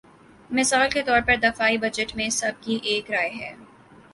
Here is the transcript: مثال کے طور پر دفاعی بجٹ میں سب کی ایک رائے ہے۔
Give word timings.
مثال 0.51 0.89
کے 0.89 1.01
طور 1.03 1.21
پر 1.27 1.35
دفاعی 1.35 1.77
بجٹ 1.77 2.15
میں 2.15 2.29
سب 2.29 2.51
کی 2.61 2.79
ایک 2.83 3.11
رائے 3.11 3.29
ہے۔ 3.29 3.55